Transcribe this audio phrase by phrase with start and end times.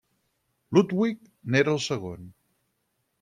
[0.77, 1.21] Ludwig
[1.51, 2.25] n'era el segon.